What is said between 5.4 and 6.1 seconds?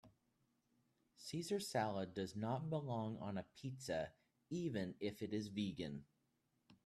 vegan.